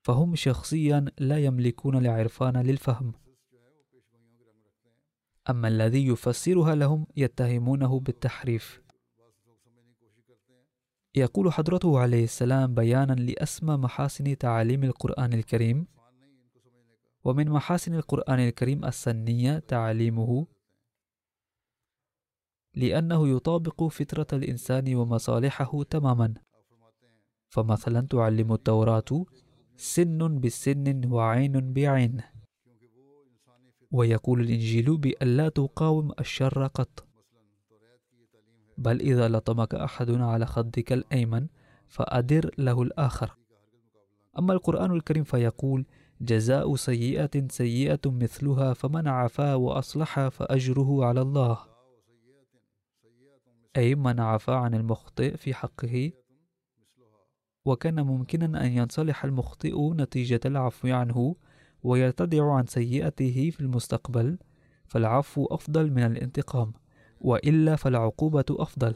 [0.01, 3.13] فهم شخصيا لا يملكون العرفان للفهم.
[5.49, 8.82] أما الذي يفسرها لهم يتهمونه بالتحريف.
[11.15, 15.87] يقول حضرته عليه السلام بيانا لأسمى محاسن تعاليم القرآن الكريم.
[17.23, 20.47] ومن محاسن القرآن الكريم السنية تعليمه
[22.75, 26.33] لأنه يطابق فطرة الإنسان ومصالحه تماما.
[27.49, 29.25] فمثلا تعلم التوراة
[29.77, 32.21] سن بسن وعين بعين.
[33.91, 37.12] ويقول الإنجيل بأن لا تقاوم الشر قط.
[38.77, 41.47] بل إذا لطمك أحد على خدك الأيمن
[41.87, 43.37] فأدر له الآخر.
[44.39, 45.85] أما القرآن الكريم فيقول
[46.21, 51.57] جزاء سيئة سيئة مثلها فمن عفا وأصلح فأجره على الله.
[53.77, 56.11] أي من عفا عن المخطئ في حقه
[57.65, 61.35] وكان ممكنا أن ينصلح المخطئ نتيجة العفو عنه
[61.83, 64.37] ويرتدع عن سيئته في المستقبل
[64.85, 66.73] فالعفو أفضل من الانتقام.
[67.23, 68.95] وإلا فالعقوبة أفضل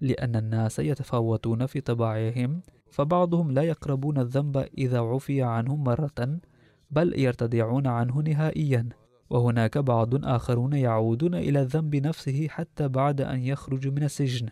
[0.00, 6.38] لأن الناس يتفاوتون في طباعهم فبعضهم لا يقربون الذنب إذا عفي عنهم مرة
[6.90, 8.88] بل يرتدعون عنه نهائيا.
[9.30, 14.48] وهناك بعض آخرون يعودون إلى الذنب نفسه حتى بعد أن يخرج من السجن.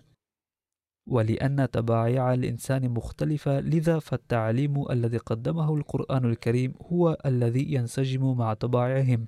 [1.07, 9.27] ولأن طبائع الإنسان مختلفة لذا فالتعليم الذي قدمه القرآن الكريم هو الذي ينسجم مع طبائعهم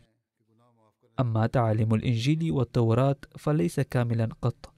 [1.21, 4.77] أما تعليم الإنجيل والتوراة فليس كاملا قط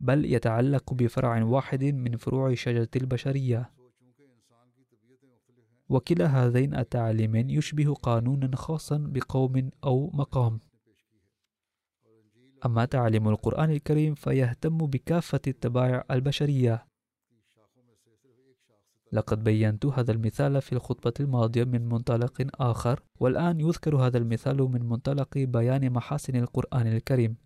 [0.00, 3.70] بل يتعلق بفرع واحد من فروع شجرة البشرية.
[5.88, 10.60] وكلا هذين التعليمين يشبه قانونا خاصا بقوم أو مقام.
[12.66, 16.86] أما تعليم القرآن الكريم فيهتم بكافة الطبائع البشرية.
[19.12, 24.88] لقد بينت هذا المثال في الخطبة الماضية من منطلق آخر والآن يذكر هذا المثال من
[24.88, 27.36] منطلق بيان محاسن القرآن الكريم.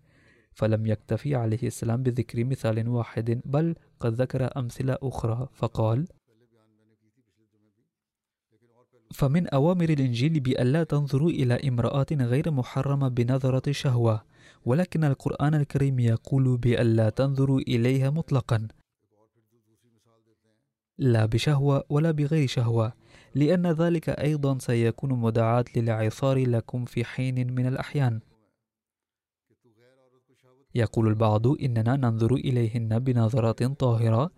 [0.52, 5.48] فلم يكتفي عليه السلام بذكر مثال واحد بل قد ذكر أمثلة أخرى.
[5.52, 6.06] فقال
[9.14, 14.24] فمن أوامر الإنجيل بألا تنظروا إلى امرأة غير محرمة بنظرة شهوة
[14.64, 18.68] ولكن القرآن الكريم يقول بألا تنظروا إليها مطلقا
[20.98, 22.92] لا بشهوة ولا بغير شهوة
[23.34, 28.20] لأن ذلك أيضا سيكون مدعاة للعثار لكم في حين من الأحيان.
[30.74, 34.30] يقول البعض إننا ننظر إليهن بنظرات طاهرة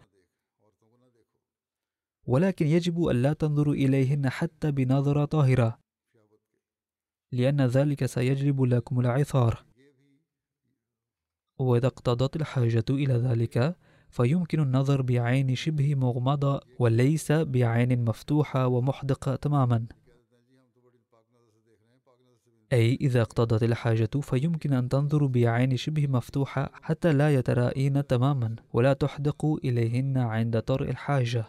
[2.26, 5.78] ولكن يجب ألا تنظروا إليهن حتى بنظرة طاهرة
[7.32, 9.64] لأن ذلك سيجلب لكم العثار
[11.58, 13.76] وإذا اقتضت الحاجة إلى ذلك
[14.16, 19.86] فيمكن النظر بعين شبه مغمضة وليس بعين مفتوحة ومحدقة تماما.
[22.72, 28.92] أي إذا اقتضت الحاجة فيمكن أن تنظر بعين شبه مفتوحة حتى لا يترائين تماما ولا
[28.92, 31.44] تحدق إليهن عند طرء الحاجة.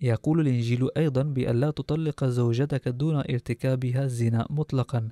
[0.00, 5.08] يقول الإنجيل أيضا بأن لا تطلق زوجتك دون ارتكابها الزنا مطلقا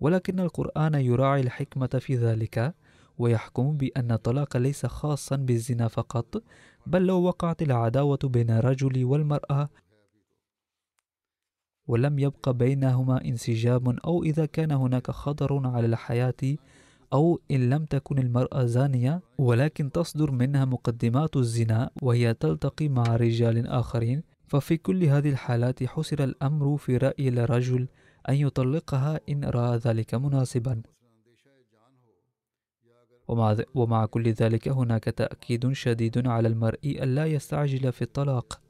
[0.00, 2.74] ولكن القرآن يراعي الحكمة في ذلك.
[3.18, 6.42] ويحكم بأن الطلاق ليس خاصا بالزنا فقط
[6.86, 9.68] بل لو وقعت العداوة بين الرجل والمرأة.
[11.88, 16.56] ولم يبق بينهما انسجام أو إذا كان هناك خطر على الحياة
[17.12, 23.66] أو إن لم تكن المرأة زانية ولكن تصدر منها مقدمات الزنا وهي تلتقي مع رجال
[23.66, 24.22] آخرين.
[24.48, 27.88] ففي كل هذه الحالات حسر الأمر في رأي الرجل
[28.28, 30.82] أن يطلقها إن رأى ذلك مناسبا.
[33.74, 38.60] ومع, كل ذلك هناك تأكيد شديد على المرء ألا يستعجل في الطلاق.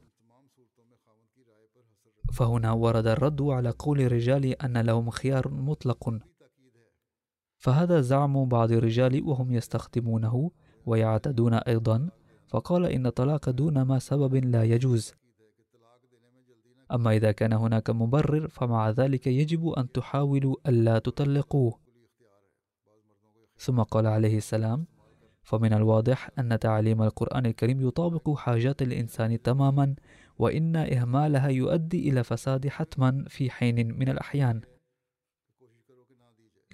[2.33, 6.19] فهنا ورد الرد على قول الرجال أن لهم خيار مطلق.
[7.57, 10.51] فهذا زعم بعض الرجال وهم يستخدمونه
[10.85, 12.09] ويعتدون أيضا
[12.47, 15.13] فقال إن الطلاق دون ما سبب لا يجوز.
[16.91, 21.86] أما إذا كان هناك مبرر فمع ذلك يجب أن تحاولوا ألا تطلقوه.
[23.57, 24.85] ثم قال عليه السلام
[25.47, 29.95] فمن الواضح أن تعليم القرآن الكريم يطابق حاجات الإنسان تماما
[30.39, 34.61] وإن إهمالها يؤدي إلى فساد حتما في حين من الأحيان.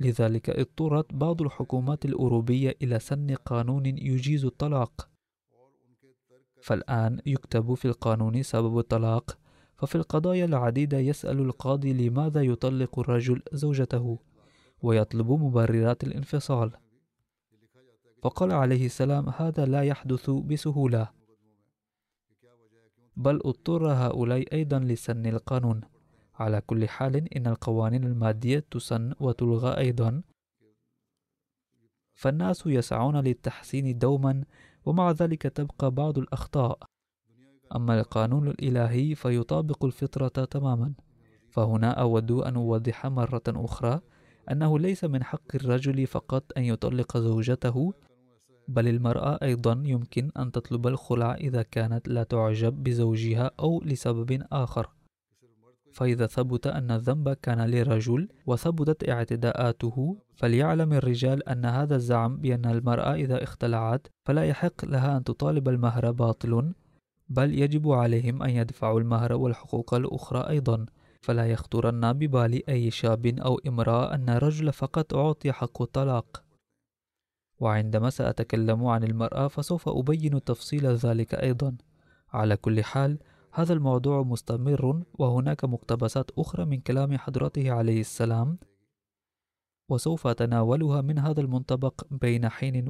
[0.02, 5.10] لذلك اضطرت بعض الحكومات الأوروبية إلى سن قانون يجيز الطلاق.
[6.62, 9.38] فالآن يكتب في القانون سبب الطلاق
[9.76, 14.20] ففي القضايا العديدة يسأل القاضي لماذا يطلق الرجل زوجته.
[14.84, 16.72] ويطلب مبررات الانفصال.
[18.22, 21.10] فقال عليه السلام هذا لا يحدث بسهولة.
[23.16, 25.82] بل اضطر هؤلاء أيضا لسن القانون.
[26.36, 30.22] على كل حال إن القوانين المادية تسن وتلغى أيضا.
[32.14, 34.44] فالناس يسعون للتحسين دوما
[34.86, 36.80] ومع ذلك تبقى بعض الأخطاء.
[37.76, 40.94] أما القانون الإلهي فيطابق الفطرة تماما.
[41.50, 44.02] فهنا أود أن أوضح مرة أخرى
[44.52, 47.94] أنه ليس من حق الرجل فقط أن يطلق زوجته
[48.68, 54.90] بل المرأة أيضا يمكن أن تطلب الخلع إذا كانت لا تعجب بزوجها أو لسبب آخر.
[55.94, 63.14] فإذا ثبت أن الذنب كان لرجل وثبتت اعتداءاته فليعلم الرجال أن هذا الزعم بأن المرأة
[63.14, 66.74] إذا اختلعت فلا يحق لها أن تطالب المهر باطل
[67.30, 70.86] بل يجب عليهم أن يدفعوا المهر والحقوق الأخرى أيضا.
[71.24, 76.44] فلا يخطرن ببال أي شاب أو امرأة أن الرجل فقط أعطي حق الطلاق
[77.60, 81.78] وعندما سأتكلم عن المرأة فسوف أبين تفصيل ذلك أيضا.
[82.34, 83.20] على كل حال
[83.52, 88.58] هذا الموضوع مستمر وهناك مقتبسات أخرى من كلام حضرته عليه السلام
[89.90, 92.90] وسوف أتناولها من هذا المنطبق بين حين